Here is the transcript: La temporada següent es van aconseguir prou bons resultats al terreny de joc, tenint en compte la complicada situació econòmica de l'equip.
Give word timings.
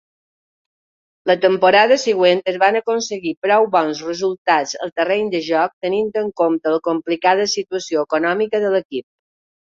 La 1.31 1.33
temporada 1.41 1.97
següent 2.03 2.39
es 2.51 2.55
van 2.63 2.77
aconseguir 2.79 3.33
prou 3.47 3.67
bons 3.75 4.01
resultats 4.07 4.73
al 4.85 4.93
terreny 5.01 5.27
de 5.33 5.41
joc, 5.49 5.75
tenint 5.87 6.09
en 6.23 6.31
compte 6.43 6.73
la 6.77 6.81
complicada 6.87 7.45
situació 7.53 8.07
econòmica 8.09 8.63
de 8.65 8.73
l'equip. 8.77 9.07